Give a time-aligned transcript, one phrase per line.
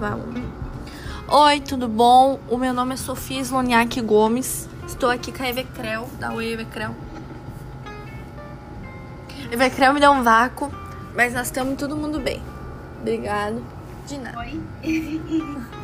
[0.00, 0.42] Vamos.
[1.28, 2.40] Oi, tudo bom?
[2.48, 4.66] O meu nome é Sofia Sloniak Gomes.
[4.86, 6.08] Estou aqui com a Evecrel.
[6.18, 6.96] Dá oi, Evecrel.
[9.52, 10.72] Evecrel me deu um vácuo,
[11.14, 12.42] mas nós estamos todo mundo bem.
[12.98, 13.62] Obrigado.
[14.06, 14.38] De nada.
[14.38, 14.58] Oi.